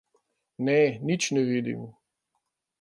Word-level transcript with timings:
Ne, 0.69 0.79
nič 1.11 1.29
ne 1.37 1.45
vidim. 1.53 1.87